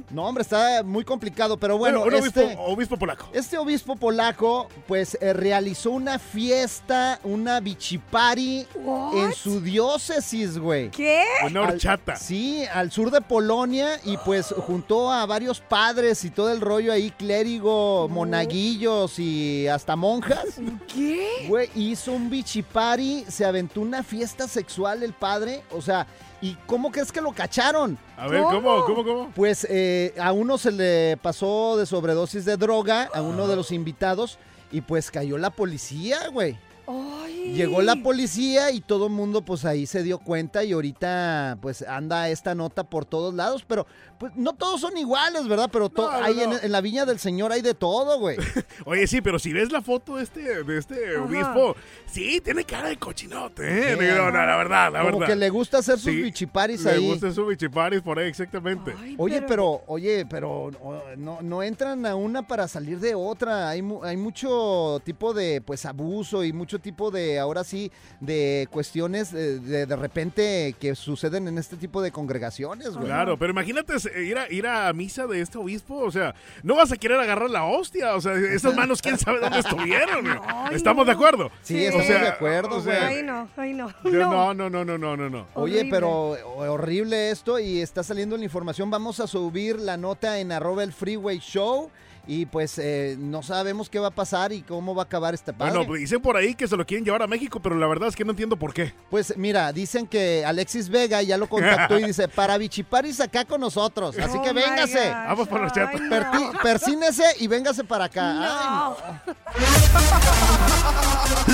[0.10, 3.30] No, hombre, está muy complicado, pero bueno, un este, obispo, obispo polaco.
[3.34, 9.14] este obispo polaco, pues, eh, realizó una fiesta, una bichipari What?
[9.16, 10.90] en su diócesis, güey.
[10.90, 11.24] ¿Qué?
[11.46, 12.16] Una Al- horchata.
[12.16, 15.79] Sí, al sur de Polonia y pues juntó a varios padres
[16.24, 20.60] y todo el rollo ahí, clérigo, monaguillos y hasta monjas.
[20.94, 21.46] ¿Qué?
[21.48, 26.06] Güey, hizo un bichipari, se aventó una fiesta sexual el padre, o sea,
[26.42, 27.98] ¿y cómo crees que lo cacharon?
[28.18, 28.62] A ver, ¿Cómo?
[28.62, 29.32] ¿cómo, cómo, cómo?
[29.34, 33.72] Pues eh, a uno se le pasó de sobredosis de droga, a uno de los
[33.72, 34.38] invitados,
[34.74, 36.58] y pues cayó la policía, güey.
[36.88, 41.60] Ay, Llegó la policía y todo el mundo pues ahí se dio cuenta y ahorita
[41.62, 43.86] pues anda esta nota por todos lados, pero
[44.20, 45.70] pues no todos son iguales, ¿verdad?
[45.72, 46.58] Pero to- No, no, hay en, no.
[46.62, 48.38] en la viña del señor hay de todo, güey.
[48.86, 51.24] Oye, sí, pero si ves la foto de este, de este Ajá.
[51.26, 53.98] obispo, sí, tiene cara de cochinote, ¿eh?
[53.98, 55.28] Sí, No, no, la verdad, la Como verdad.
[55.34, 57.08] que le gusta hacer sus Sí, bichiparis Le ahí.
[57.08, 58.94] gusta su bichiparis por ahí, exactamente.
[59.18, 60.70] Oye, pero, oye, pero
[61.18, 63.70] no, no entran a una para salir de otra.
[63.70, 68.68] Hay, mu- hay mucho tipo de, pues, abuso y mucho tipo de, ahora sí, de
[68.72, 73.06] cuestiones de, de, de repente que suceden en este tipo de congregaciones, güey.
[73.06, 76.76] Claro, pero imagínate eh, ir a, ir a misa de este obispo, o sea, no
[76.76, 80.26] vas a querer agarrar la hostia, o sea, esas manos quién sabe dónde estuvieron.
[80.72, 81.52] ¿Estamos de acuerdo?
[81.62, 83.18] Sí, estamos de acuerdo, o sea, güey.
[83.18, 83.94] Ay, no, ay, no.
[84.04, 85.48] No, no, no, no, no, no, no.
[85.56, 88.90] Oye, pero horrible esto y está saliendo la información.
[88.90, 91.90] Vamos a subir la nota en arroba el freeway show
[92.32, 95.52] y pues eh, no sabemos qué va a pasar y cómo va a acabar este
[95.52, 95.72] padre.
[95.72, 98.10] Bueno, pues dicen por ahí que se lo quieren llevar a México, pero la verdad
[98.10, 98.94] es que no entiendo por qué.
[99.10, 103.60] Pues mira, dicen que Alexis Vega ya lo contactó y dice, para Bichiparis acá con
[103.62, 104.16] nosotros.
[104.20, 105.00] Así Oh que véngase.
[105.10, 106.02] gosh, Vamos para los chatos.
[106.02, 106.16] ay, no.
[106.16, 108.94] Perti- persínese y véngase para acá.
[108.94, 108.94] Ay,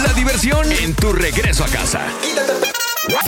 [0.03, 2.01] La diversión en tu regreso a casa.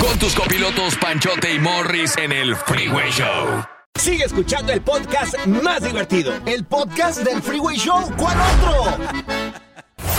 [0.02, 3.64] Con tus copilotos Panchote y Morris en el Freeway Show.
[3.98, 6.32] Sigue escuchando el podcast más divertido.
[6.46, 8.12] El podcast del Freeway Show.
[8.16, 8.98] ¿Cuál otro?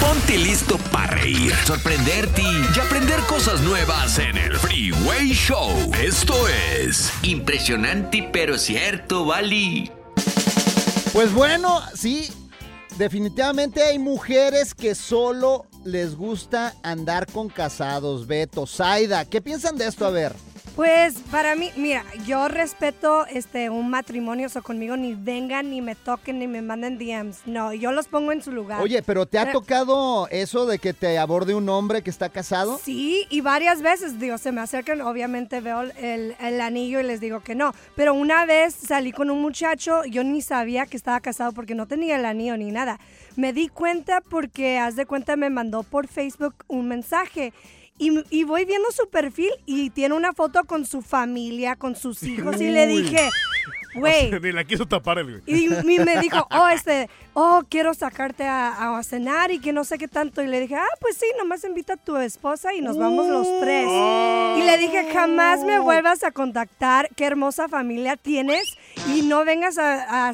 [0.00, 5.70] Ponte listo para reír, sorprenderte y aprender cosas nuevas en el Freeway Show.
[6.02, 9.90] Esto es impresionante pero cierto, Bali.
[11.12, 12.28] Pues bueno, sí,
[12.96, 18.26] definitivamente hay mujeres que solo les gusta andar con casados.
[18.26, 20.04] Beto, Zaida, ¿qué piensan de esto?
[20.04, 20.47] A ver.
[20.78, 25.82] Pues para mí, mira, yo respeto este un matrimonio, o sea, conmigo ni vengan, ni
[25.82, 27.38] me toquen, ni me manden DMs.
[27.46, 28.80] No, yo los pongo en su lugar.
[28.80, 32.28] Oye, pero ¿te ha Pero- tocado eso de que te aborde un hombre que está
[32.28, 32.78] casado?
[32.80, 37.18] Sí, y varias veces, digo, se me acercan, obviamente veo el, el anillo y les
[37.18, 37.74] digo que no.
[37.96, 41.88] Pero una vez salí con un muchacho, yo ni sabía que estaba casado porque no
[41.88, 43.00] tenía el anillo ni nada.
[43.34, 47.52] Me di cuenta porque, haz de cuenta, me mandó por Facebook un mensaje.
[47.98, 52.22] Y, y voy viendo su perfil y tiene una foto con su familia, con sus
[52.22, 52.60] hijos.
[52.60, 53.28] Y le dije,
[53.96, 55.64] güey, Ni la quiso tapar el güey.
[55.64, 59.98] y me dijo, oh, este, oh, quiero sacarte a, a cenar y que no sé
[59.98, 60.42] qué tanto.
[60.42, 63.46] Y le dije, ah, pues sí, nomás invita a tu esposa y nos vamos los
[63.60, 63.86] tres.
[63.88, 68.76] Y le dije, jamás me vuelvas a contactar, qué hermosa familia tienes
[69.12, 70.32] y no vengas a, a-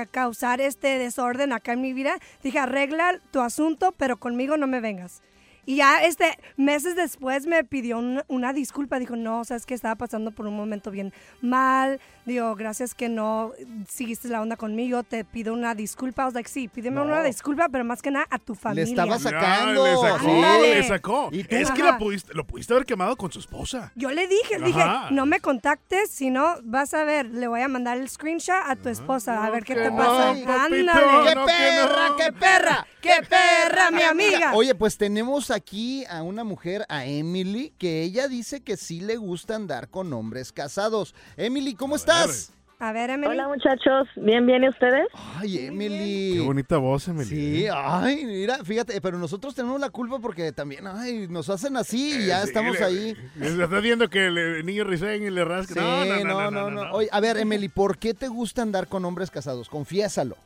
[0.00, 2.14] a causar este desorden acá en mi vida.
[2.44, 5.20] Dije, arregla tu asunto, pero conmigo no me vengas.
[5.64, 9.94] Y ya este meses después me pidió un- una disculpa, dijo, no, sabes que estaba
[9.94, 13.52] pasando por un momento bien mal, digo, gracias que no
[13.88, 17.04] seguiste la onda conmigo, te pido una disculpa, o sea, sí, pídeme No.
[17.04, 18.84] una disculpa, pero más que nada a tu familia.
[18.84, 19.84] estaba Ya, sacando.
[19.84, 20.74] le sacó, Ándale.
[20.74, 21.28] le sacó.
[21.30, 21.54] ¿Y tú?
[21.56, 21.92] Es que Ajá.
[21.92, 23.92] la pudiste- lo pudiste haber quemado con su esposa.
[23.94, 25.10] Yo le dije, le dije, Ajá.
[25.12, 28.74] no me contactes, si no, vas a ver, le voy a mandar el screenshot a
[28.74, 30.30] tu esposa, a ver qué te pasa.
[30.30, 30.86] Ándale.
[31.28, 32.16] ¡Qué perra, no.
[32.16, 32.86] qué perra!
[33.00, 34.52] ¡Qué perra, mi amiga!
[34.54, 39.16] Oye, pues tenemos aquí a una mujer, a Emily, que ella dice que sí le
[39.16, 41.14] gusta andar con hombres casados.
[41.36, 42.52] Emily, ¿cómo estás?
[42.78, 43.30] A ver, Emily.
[43.30, 45.06] Hola muchachos, bien, bien, ¿y ustedes?
[45.38, 46.32] Ay, Emily.
[46.34, 47.26] Qué bonita voz, Emily.
[47.26, 52.10] Sí, ay, mira, fíjate, pero nosotros tenemos la culpa porque también, ay, nos hacen así
[52.10, 53.16] y Eh, ya sí, estamos le- ahí.
[53.40, 55.74] Estás viendo que el niño risueño y le rasca.
[55.74, 58.88] Sí, no, no, no, no, no, Oye, a ver, Emily, ¿por qué te gusta andar
[58.88, 59.68] con hombres casados?
[59.68, 60.36] Confiésalo.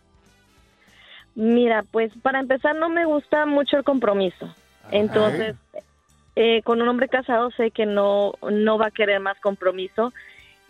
[1.35, 4.55] Mira, pues para empezar no me gusta mucho el compromiso.
[4.91, 5.57] Entonces,
[6.37, 10.13] eh, con un hombre casado sé que no, no va a querer más compromiso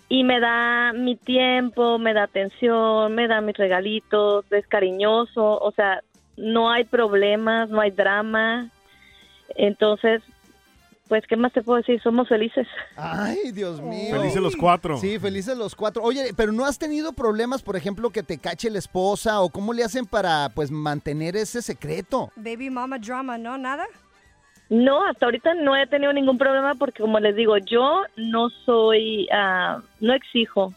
[0.09, 5.73] y me da mi tiempo, me da atención, me da mis regalitos, es cariñoso, o
[5.73, 6.03] sea,
[6.37, 8.71] no hay problemas, no hay drama.
[9.57, 10.23] Entonces,
[11.09, 12.01] pues, ¿qué más te puedo decir?
[12.03, 12.67] Somos felices.
[12.97, 14.17] Ay, Dios mío.
[14.17, 14.99] Felices los cuatro.
[14.99, 16.03] Sí, felices los cuatro.
[16.03, 19.73] Oye, pero ¿no has tenido problemas, por ejemplo, que te cache la esposa o cómo
[19.73, 22.31] le hacen para, pues, mantener ese secreto?
[22.37, 23.57] Baby mama drama, ¿no?
[23.57, 23.87] ¿Nada?
[24.69, 29.29] No, hasta ahorita no he tenido ningún problema porque como les digo, yo no soy,
[29.33, 30.73] ah, no exijo.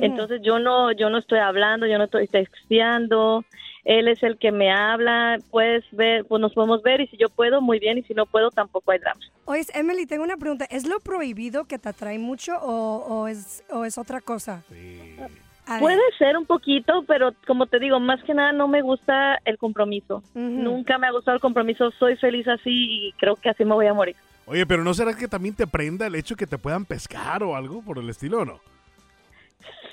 [0.00, 3.44] Entonces yo no, yo no estoy hablando, yo no estoy texteando.
[3.84, 7.28] Él es el que me habla, puedes ver, pues nos podemos ver y si yo
[7.28, 9.20] puedo, muy bien, y si no puedo, tampoco hay drama.
[9.44, 10.64] Oye, Emily, tengo una pregunta.
[10.70, 14.64] ¿Es lo prohibido que te atrae mucho o, o es, o es otra cosa?
[14.70, 15.41] Ver.
[15.78, 19.58] Puede ser un poquito, pero como te digo, más que nada no me gusta el
[19.58, 20.22] compromiso.
[20.34, 23.86] Nunca me ha gustado el compromiso, soy feliz así y creo que así me voy
[23.86, 24.16] a morir.
[24.46, 27.54] Oye, pero ¿no será que también te prenda el hecho que te puedan pescar o
[27.54, 28.60] algo por el estilo o no?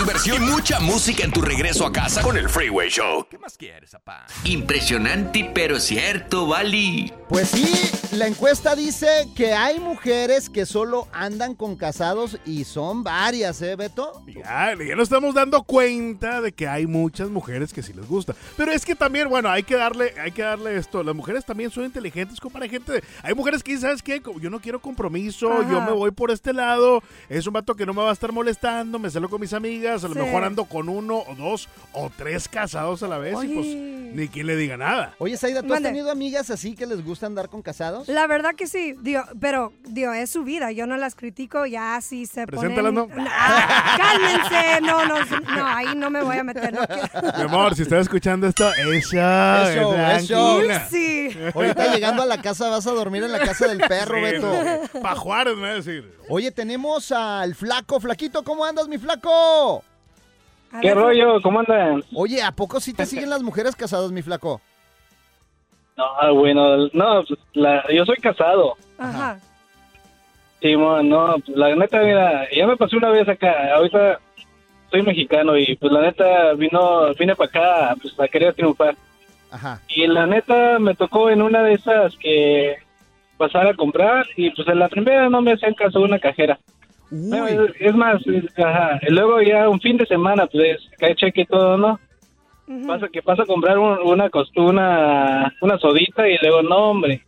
[0.00, 3.26] inversión y mucha música en tu regreso a casa con el Freeway Show.
[3.30, 4.26] ¿Qué más quieres, papá?
[4.44, 7.12] Impresionante, pero cierto, Bali.
[7.28, 7.72] Pues sí,
[8.16, 13.76] la encuesta dice que hay mujeres que solo andan con casados y son varias, ¿eh,
[13.76, 14.22] Beto?
[14.26, 18.34] Ya, ya nos estamos dando cuenta de que hay muchas mujeres que sí les gusta.
[18.56, 21.02] Pero es que también, bueno, hay que darle, hay que darle esto.
[21.02, 23.02] Las mujeres también son inteligentes, como para gente.
[23.22, 24.22] Hay mujeres que dicen, ¿sabes qué?
[24.40, 25.70] Yo no quiero compromiso, Ajá.
[25.70, 27.02] yo me voy por este lado.
[27.28, 29.81] Es un vato que no me va a estar molestando, me salgo con mis amigas,
[29.88, 30.20] a lo Sí.
[30.20, 33.66] mejor ando con uno o dos o tres casados a la vez y pues
[34.14, 35.14] ni quien le diga nada.
[35.18, 35.88] Oye, Saida, ¿tú Mande.
[35.88, 38.08] has tenido amigas así que les gusta andar con casados?
[38.08, 41.98] La verdad que sí, digo, pero digo, es su vida, yo no las critico, ya
[42.02, 43.08] si se Preséntalas, ponen...
[43.24, 43.30] ¿no?
[43.30, 45.14] Ah, cálmense, no, no,
[45.56, 46.72] no, ahí no me voy a meter.
[46.74, 47.38] No quiero.
[47.38, 50.80] Mi amor, si estás escuchando esto, eso, Eso, eso.
[50.90, 51.30] Sí.
[51.54, 54.52] Ahorita llegando a la casa vas a dormir en la casa del perro, Beto.
[55.00, 56.12] Pa' Juárez, me va a decir.
[56.28, 57.98] Oye, tenemos al flaco.
[58.00, 59.71] Flaquito, ¿cómo andas, mi flaco?
[60.72, 61.42] A ¿Qué ver, rollo?
[61.42, 62.02] ¿Cómo andan?
[62.14, 64.60] Oye, ¿a poco sí te siguen las mujeres casadas, mi flaco?
[65.96, 68.76] No, bueno, no, pues, la, yo soy casado.
[68.98, 69.38] Ajá.
[70.62, 74.18] Sí, mo, no, pues, la neta, mira, ya me pasé una vez acá, ahorita
[74.90, 78.94] soy mexicano y pues la neta vino, vine para acá pues a querer triunfar.
[79.50, 79.80] Ajá.
[79.88, 82.76] Y la neta me tocó en una de esas que
[83.38, 86.58] pasar a comprar y pues en la primera no me hacían caso una cajera.
[87.12, 88.22] No, es, más,
[88.56, 92.00] ajá, y luego ya un fin de semana pues cae cheque y todo, ¿no?
[92.86, 97.22] Pasa que pasa a comprar un- una costu- una una sodita y luego no, hombre.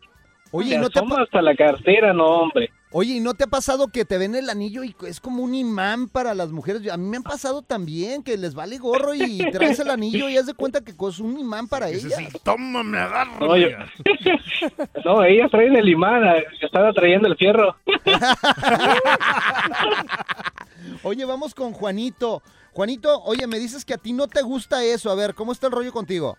[0.51, 2.71] Oye, ¿no te hasta la cartera, no, hombre.
[2.97, 5.53] Oye, ¿y no te ha pasado que te ven el anillo y es como un
[5.53, 6.89] imán para las mujeres?
[6.89, 10.37] A mí me han pasado también que les vale gorro y traes el anillo y
[10.37, 12.13] haz de cuenta que es un imán para ellas.
[12.17, 13.47] sí, toma, me agarro.
[13.47, 13.67] No, yo-
[15.03, 17.75] No, ellas traen el imán, ah, estaba trayendo el fierro.
[21.03, 22.41] Oye, vamos con Juanito.
[22.71, 25.11] Juanito, oye, me dices que a ti no te gusta eso.
[25.11, 26.37] A ver, ¿cómo está el rollo contigo?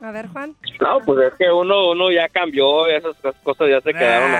[0.00, 0.54] A ver, Juan.
[0.80, 4.30] No, pues es que uno, uno ya cambió, esas cosas ya se quedaron.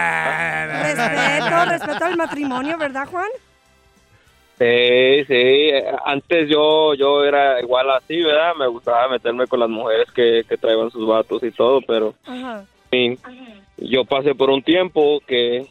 [0.83, 3.29] Respeto, respeto al matrimonio, ¿verdad, Juan?
[4.59, 5.71] Sí, sí.
[6.05, 8.55] Antes yo, yo era igual así, ¿verdad?
[8.59, 12.64] Me gustaba meterme con las mujeres que, que traían sus vatos y todo, pero Ajá.
[13.79, 15.67] yo pasé por un tiempo que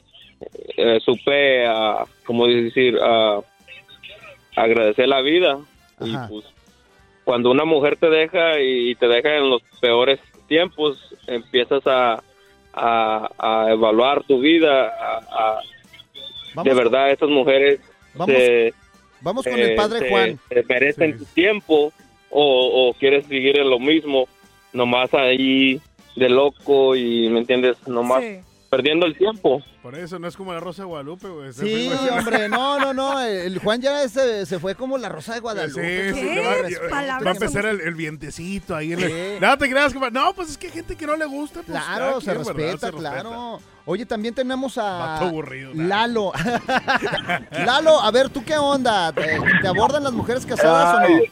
[0.77, 3.39] eh, supe, a, como decir, a
[4.55, 5.59] agradecer la vida.
[6.01, 6.45] Y pues,
[7.23, 12.21] cuando una mujer te deja y te deja en los peores tiempos, empiezas a,
[12.73, 15.59] a, a evaluar tu vida, a, a-
[16.55, 17.79] Vamos de verdad estas mujeres
[18.13, 18.73] Vamos- se-
[19.21, 20.39] vamos con el padre se- Juan.
[20.49, 21.91] se merecen tu tiempo
[22.29, 24.27] o, o quieres seguir en lo mismo,
[24.71, 25.79] nomás ahí
[26.15, 27.77] de loco y, ¿me entiendes?
[27.87, 28.23] Nomás
[28.75, 29.61] perdiendo el tiempo.
[29.83, 31.53] Por eso no es como la Rosa de Guadalupe, güey.
[31.53, 33.19] Sí, fue- hombre, no, no, no.
[33.21, 36.13] El Juan ya se, se fue como la rosa de Guadalupe.
[36.13, 36.35] Sí, sí, ¿Qué?
[36.35, 38.93] le va, a empezar el, el vientecito ahí.
[38.93, 39.37] En el, Sí.
[39.39, 40.09] Nada te creas, compa.
[40.09, 41.61] No, pues es que hay gente que no le gusta.
[41.61, 42.53] Pues, Claro, cada se quien, ¿verdad?
[42.55, 43.59] respeta, Se claro.
[43.85, 46.07] Oye, también tenemos a Vato aburrido, nada.
[46.07, 46.31] Lalo.
[47.65, 49.11] Lalo, a ver, ¿tú qué onda?
[49.11, 51.05] ¿Te, te abordan las mujeres casadas o no?
[51.17, 51.31] Ay.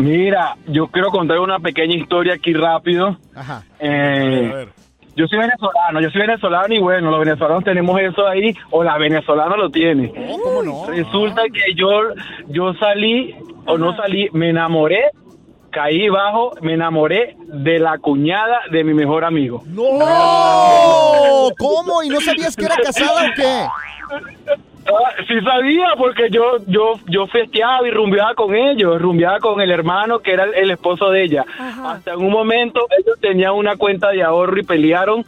[0.00, 3.18] Mira, yo quiero contar una pequeña historia aquí rápido.
[3.34, 3.62] Ajá.
[3.78, 4.66] Eh,
[5.16, 8.96] yo soy venezolano, yo soy venezolano y bueno, los venezolanos tenemos eso ahí, o la
[8.98, 10.12] venezolana lo tiene.
[10.12, 10.86] ¿Cómo no?
[10.86, 11.88] Resulta que yo,
[12.48, 13.34] yo salí,
[13.66, 15.10] o no salí, me enamoré,
[15.70, 19.62] caí bajo, me enamoré de la cuñada de mi mejor amigo.
[19.66, 21.48] ¡No!
[21.58, 22.02] ¿Cómo?
[22.02, 23.66] ¿Y no sabías que era casada o qué?
[24.86, 29.70] Ah, Sí sabía, porque yo yo yo festeaba y rumbeaba con ellos, rumbeaba con el
[29.70, 31.44] hermano que era el, el esposo de ella.
[31.84, 35.24] Hasta en un momento ellos tenían una cuenta de ahorro y pelearon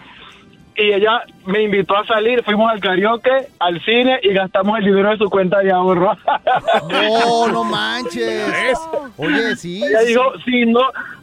[0.76, 5.10] y ella me invitó a salir, fuimos al karaoke, al cine y gastamos el dinero
[5.10, 6.16] de su cuenta de ahorro.
[6.90, 8.78] No, no manches.
[9.16, 9.82] Oye, sí.
[9.84, 10.80] Ella dijo, si no,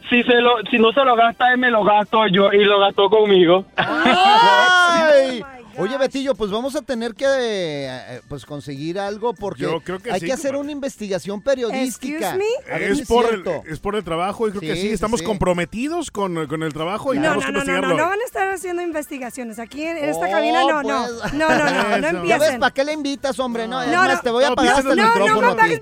[0.09, 2.79] si se lo, si no se lo gasta él, me lo gasto yo y lo
[2.79, 3.65] gastó conmigo.
[3.75, 5.43] Ay.
[5.77, 10.11] Oye, Betillo, pues vamos a tener que eh, pues conseguir algo porque Yo creo que
[10.11, 12.31] hay sí, que hacer una investigación periodística.
[12.31, 13.63] A ver si Es por, el, cierto.
[13.67, 15.25] es por el trabajo y creo que Sí, sí, sí, estamos sí.
[15.25, 17.97] comprometidos con, con el trabajo y No, tenemos no, que no, no, no, investigarlo.
[18.03, 19.59] no van a estar haciendo investigaciones.
[19.59, 21.05] Aquí en, en esta Oh, cabina no, no.
[21.21, 21.33] pues.
[21.33, 21.71] No, no, no, no
[22.27, 22.59] ¿Ya ves empiecen.
[22.59, 23.67] para qué le invitas, hombre?
[23.67, 24.21] No, es No, más, no.
[24.21, 25.81] te voy a No, pagar hasta el no, no me micrófono a ti.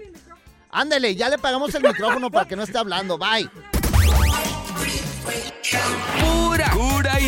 [0.72, 3.18] Ándale, ya le pagamos el micrófono para que no esté hablando.
[3.18, 3.50] Bye.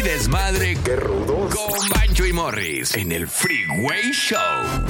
[0.02, 0.78] Y desmadre.
[0.84, 1.54] Qué rudos.
[1.54, 4.40] Con Bancho y Morris en el Freeway Show.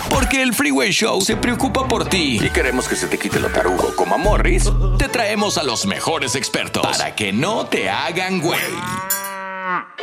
[0.10, 3.50] Porque el Freeway Show se preocupa por ti y queremos que se te quite lo
[3.50, 3.95] tarugo.
[3.95, 8.60] Como a Morris, te traemos a los mejores expertos para que no te hagan güey.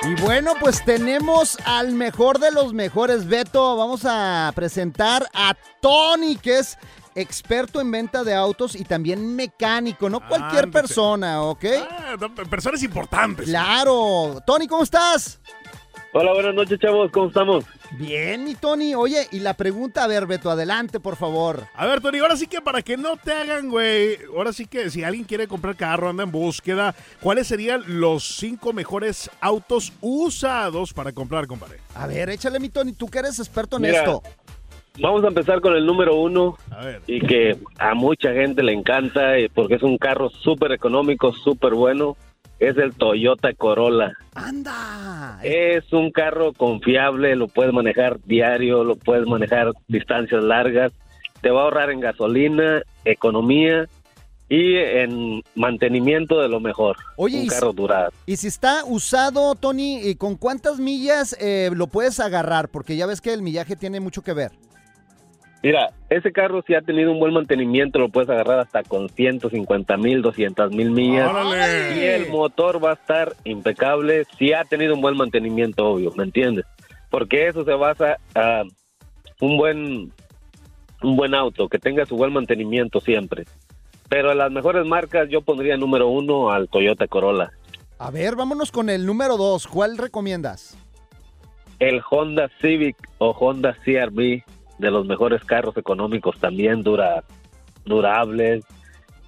[0.02, 3.76] Y bueno, pues tenemos al mejor de los mejores, Beto.
[3.76, 6.78] Vamos a presentar a Tony, que es
[7.14, 10.72] experto en venta de autos y también mecánico, no cualquier Ándate.
[10.72, 11.64] persona, ¿ok?
[11.90, 12.16] Ah,
[12.50, 13.46] personas importantes.
[13.46, 14.42] Claro.
[14.46, 15.40] Tony, ¿cómo estás?
[16.14, 17.10] Hola, buenas noches, chavos.
[17.12, 17.64] ¿Cómo estamos?
[17.92, 18.94] Bien, mi Tony.
[18.94, 21.66] Oye, y la pregunta, a ver, Beto, adelante, por favor.
[21.74, 24.88] A ver, Tony, ahora sí que para que no te hagan, güey, ahora sí que
[24.90, 30.94] si alguien quiere comprar carro, anda en búsqueda, ¿cuáles serían los cinco mejores autos usados
[30.94, 31.80] para comprar, compadre?
[31.94, 34.22] A ver, échale, mi Tony, tú que eres experto en Mira, esto.
[35.00, 37.02] Vamos a empezar con el número uno A ver.
[37.06, 41.74] y que a mucha gente le encanta eh, porque es un carro súper económico, súper
[41.74, 42.16] bueno.
[42.58, 44.12] Es el Toyota Corolla.
[44.34, 45.38] ¡Anda!
[45.44, 50.90] Es un carro confiable, lo puedes manejar diario, lo puedes manejar distancias largas.
[51.40, 53.86] Te va a ahorrar en gasolina, economía
[54.48, 56.96] y en mantenimiento de lo mejor.
[57.16, 58.10] Oye, un y si- carro durado.
[58.26, 62.68] Y si está usado, Tony, ¿y ¿con cuántas millas eh, lo puedes agarrar?
[62.68, 64.50] Porque ya ves que el millaje tiene mucho que ver.
[65.62, 69.96] Mira, ese carro si ha tenido un buen mantenimiento, lo puedes agarrar hasta con 150
[69.96, 71.28] mil, 200 mil millas.
[71.28, 71.96] ¡Órale!
[71.96, 76.24] Y el motor va a estar impecable si ha tenido un buen mantenimiento, obvio, ¿me
[76.24, 76.64] entiendes?
[77.10, 78.62] Porque eso se basa a
[79.40, 80.12] un buen,
[81.02, 83.44] un buen auto, que tenga su buen mantenimiento siempre.
[84.08, 87.50] Pero las mejores marcas yo pondría número uno al Toyota Corolla.
[87.98, 89.66] A ver, vámonos con el número dos.
[89.66, 90.78] ¿Cuál recomiendas?
[91.80, 94.44] El Honda Civic o Honda CRV,
[94.78, 97.24] de los mejores carros económicos también, dura,
[97.84, 98.64] durables.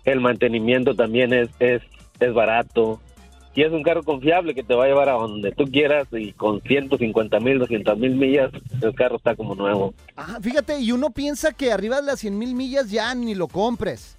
[0.04, 1.82] El mantenimiento también es, es,
[2.20, 3.00] es barato.
[3.54, 6.32] Y es un carro confiable que te va a llevar a donde tú quieras y
[6.32, 9.92] con 150 mil, 200 mil millas, el carro está como nuevo.
[10.16, 13.48] Ah, fíjate, y uno piensa que arriba de las 100 mil millas ya ni lo
[13.48, 14.16] compres.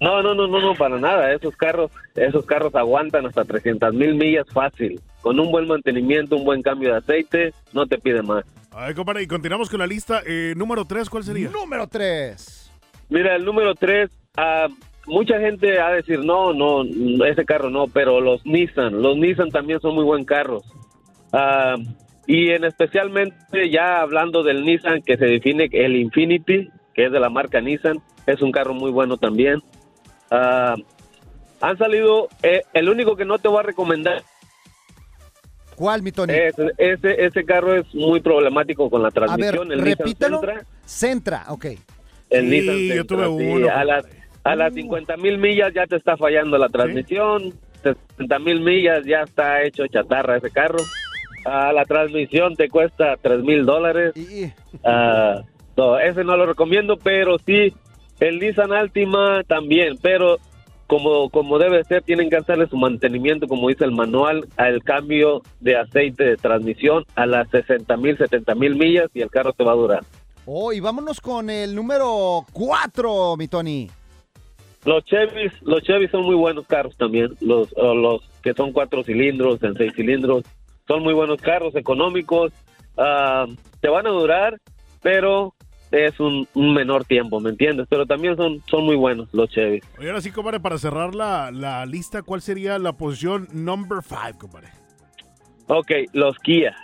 [0.00, 1.32] No, no, no, no, no, para nada.
[1.32, 5.00] Esos carros, esos carros aguantan hasta 300 mil millas fácil.
[5.20, 8.44] Con un buen mantenimiento, un buen cambio de aceite, no te pide más.
[8.76, 10.22] A ver, compadre, y continuamos con la lista.
[10.26, 11.48] Eh, número tres, ¿cuál sería?
[11.48, 12.72] Número 3.
[13.08, 14.66] Mira, el número tres, ah,
[15.06, 16.82] mucha gente va a decir, no, no,
[17.24, 20.64] ese carro no, pero los Nissan, los Nissan también son muy buen carros.
[21.32, 21.76] Ah,
[22.26, 27.20] y en especialmente ya hablando del Nissan, que se define el Infinity, que es de
[27.20, 29.62] la marca Nissan, es un carro muy bueno también.
[30.32, 30.74] Ah,
[31.60, 34.24] han salido, eh, el único que no te voy a recomendar
[35.76, 36.32] ¿Cuál, mi Tony?
[36.34, 39.72] Ese, ese, ese carro es muy problemático con la a ver, transmisión.
[39.72, 40.40] el Nissan repítelo.
[40.40, 40.64] Sentra.
[40.84, 41.64] Centra, ok.
[42.30, 43.46] El Sí, Nissan yo Sentra, tuve sí.
[43.50, 44.06] uno, A las,
[44.44, 47.52] a las 50 mil millas ya te está fallando la transmisión.
[47.82, 50.78] 60 mil millas ya está hecho chatarra ese carro.
[51.44, 54.14] A la transmisión te cuesta 3 mil dólares.
[54.84, 55.42] Ah,
[55.76, 57.74] no, ese no lo recomiendo, pero sí,
[58.20, 60.38] el Nissan Altima también, pero
[60.86, 65.42] como, como debe ser, tienen que hacerle su mantenimiento, como dice el manual, al cambio
[65.60, 69.64] de aceite de transmisión a las 60 mil, 70 mil millas y el carro te
[69.64, 70.04] va a durar.
[70.46, 73.90] Oh, y vámonos con el número 4, mi Tony.
[74.84, 79.62] Los Chevys, los Chevys son muy buenos carros también, los, los que son cuatro cilindros,
[79.62, 80.44] en seis cilindros,
[80.86, 82.52] son muy buenos carros, económicos,
[82.98, 83.46] ah,
[83.80, 84.60] te van a durar,
[85.00, 85.54] pero
[85.94, 87.86] es un, un menor tiempo, ¿me entiendes?
[87.88, 89.82] Pero también son, son muy buenos los Chevys.
[89.98, 94.34] Oye, ahora sí, compadre, para cerrar la, la lista, ¿cuál sería la posición number five,
[94.38, 94.68] compadre?
[95.68, 96.74] Ok, los Kia.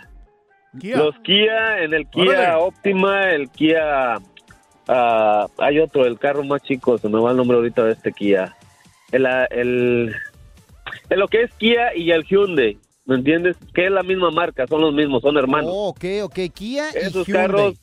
[0.79, 0.97] Kia.
[0.97, 2.55] Los Kia, en el Kia Órale.
[2.63, 4.15] Optima, el Kia...
[4.87, 8.11] ah, hay otro, el carro más chico, se me va el nombre ahorita de este
[8.11, 8.55] Kia.
[9.11, 10.15] El, ah, el,
[11.09, 13.57] en lo que es Kia y el Hyundai, ¿me entiendes?
[13.73, 15.69] Que es la misma marca, son los mismos, son hermanos.
[15.73, 16.39] Oh, ok, ok.
[16.53, 17.47] Kia Esos y Hyundai.
[17.47, 17.73] carros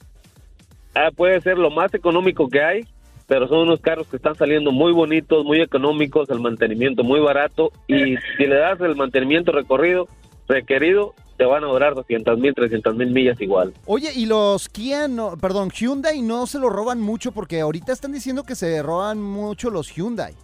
[0.95, 2.85] ah, puede ser lo más económico que hay,
[3.27, 7.73] pero son unos carros que están saliendo muy bonitos, muy económicos, el mantenimiento muy barato
[7.87, 10.09] y si le das el mantenimiento recorrido
[10.49, 13.73] requerido, te van a durar 200 mil, 300 mil millas igual.
[13.87, 18.13] Oye, y los Kia, no, perdón, Hyundai no se lo roban mucho porque ahorita están
[18.13, 20.35] diciendo que se roban mucho los Hyundai.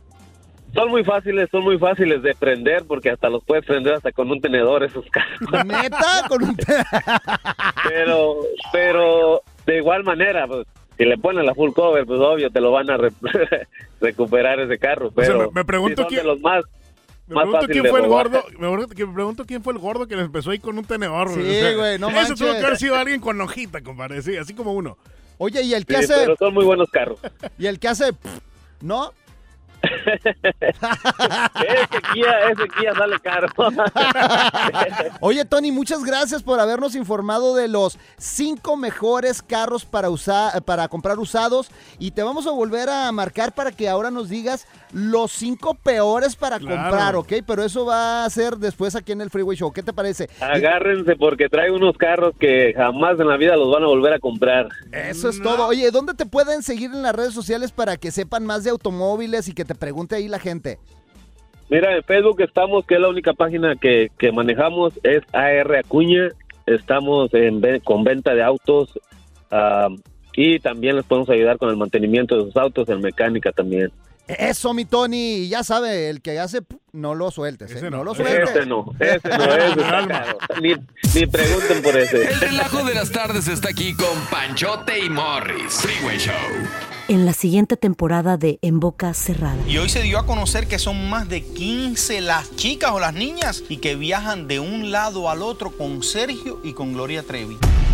[0.75, 4.29] Son muy fáciles, son muy fáciles de prender porque hasta los puedes prender hasta con
[4.31, 5.65] un tenedor esos carros.
[5.65, 6.27] ¿Neta?
[6.29, 6.57] Con un
[7.89, 8.39] pero,
[8.73, 12.71] pero de igual manera, pues, si le ponen la full cover, pues obvio te lo
[12.71, 13.13] van a re-
[14.01, 15.09] recuperar ese carro.
[15.11, 16.65] sea, Pero me- me pregunto quién- de los más,
[17.27, 18.45] Me más pregunto quién fue el gordo.
[18.53, 20.85] Me pregunto, que me pregunto quién fue el gordo que le empezó ahí con un
[20.85, 21.29] tenedor.
[21.31, 22.61] Sí, O sea, güey, no Ese tuvo manches.
[22.61, 24.23] que haber sido alguien con hojita, compadre.
[24.23, 24.99] Sí, así como uno.
[25.39, 26.15] Oye, y el que Sí, hace.
[26.21, 27.19] pero son muy buenos carros.
[27.59, 28.13] Y el que hace.
[28.13, 28.39] pff,
[28.83, 29.13] ¿No?
[32.51, 33.49] Ese Kia, sale caro.
[35.21, 40.89] Oye, Tony, muchas gracias por habernos informado de los cinco mejores carros para usar, para
[40.89, 41.71] comprar usados.
[41.99, 46.37] Y te vamos a volver a marcar para que ahora nos digas los cinco peores
[46.37, 46.83] para Claro.
[46.83, 47.33] comprar, ¿ok?
[47.47, 49.73] Pero eso va a ser después aquí en el Freeway Show.
[49.73, 50.29] ¿Qué te parece?
[50.41, 54.19] Agárrense porque trae unos carros que jamás en la vida los van a volver a
[54.21, 54.69] comprar.
[54.93, 55.67] Eso es todo.
[55.67, 59.49] Oye, ¿dónde te pueden seguir en las redes sociales para que sepan más de automóviles
[59.49, 60.79] y que te pregunte ahí la gente?
[61.71, 66.29] Mira, en Facebook estamos, que es la única página que, que manejamos, es AR Acuña.
[66.67, 68.91] Estamos en, con venta de autos
[69.51, 69.89] ah,
[70.35, 73.91] y también les podemos ayudar con el mantenimiento de sus autos, en mecánica también.
[74.27, 75.49] Eso, mi Tony.
[75.49, 76.61] Ya sabe, el que hace,
[76.93, 77.71] no lo sueltes.
[77.71, 77.91] ¿eh?
[77.91, 78.51] No, lo sueltes.
[78.51, 80.39] Ese no, ese no, ese está caro.
[80.63, 80.75] Ni,
[81.15, 82.23] ni pregunten por ese.
[82.23, 85.75] El relajo de las tardes está aquí con Panchote y Morris.
[85.75, 86.35] Freeway Show.
[87.07, 89.59] En la siguiente temporada de En Boca Cerrada.
[89.69, 93.13] Y hoy se dio a conocer que son más de 15 las chicas o las
[93.13, 97.59] niñas y que viajan de un lado al otro con Sergio y con Gloria Trevi.